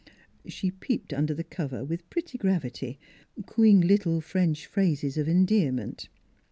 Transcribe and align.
She 0.47 0.71
peeped 0.71 1.13
under 1.13 1.35
the 1.35 1.43
cover 1.43 1.85
with 1.85 2.09
pretty 2.09 2.39
gravity, 2.39 2.97
cooing 3.45 3.81
little 3.81 4.19
French 4.19 4.65
phrases 4.65 5.15
of 5.15 5.27
endearment. 5.27 6.09